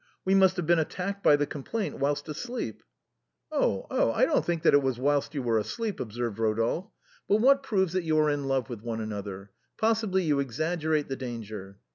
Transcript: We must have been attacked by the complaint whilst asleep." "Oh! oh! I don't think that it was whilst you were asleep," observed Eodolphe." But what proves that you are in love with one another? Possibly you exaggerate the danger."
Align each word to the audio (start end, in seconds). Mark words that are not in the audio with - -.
We 0.25 0.33
must 0.33 0.57
have 0.57 0.65
been 0.65 0.79
attacked 0.79 1.21
by 1.23 1.35
the 1.35 1.45
complaint 1.45 1.99
whilst 1.99 2.27
asleep." 2.27 2.81
"Oh! 3.51 3.85
oh! 3.91 4.11
I 4.11 4.25
don't 4.25 4.43
think 4.43 4.63
that 4.63 4.73
it 4.73 4.81
was 4.81 4.97
whilst 4.97 5.35
you 5.35 5.43
were 5.43 5.59
asleep," 5.59 5.99
observed 5.99 6.39
Eodolphe." 6.39 6.89
But 7.29 7.39
what 7.39 7.61
proves 7.61 7.93
that 7.93 8.01
you 8.03 8.17
are 8.17 8.31
in 8.31 8.47
love 8.47 8.67
with 8.67 8.81
one 8.81 8.99
another? 8.99 9.51
Possibly 9.77 10.23
you 10.23 10.39
exaggerate 10.39 11.07
the 11.07 11.15
danger." 11.15 11.77